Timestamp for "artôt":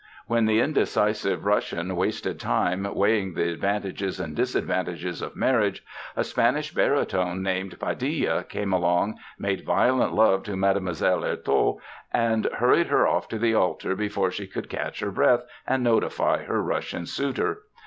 10.81-11.77